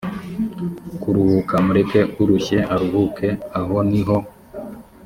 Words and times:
kuruhuka 1.01 1.55
mureke 1.65 1.99
urushye 2.21 2.57
aruhuke 2.73 3.27
aho 3.59 3.75
ni 3.89 4.01
ho 4.07 4.17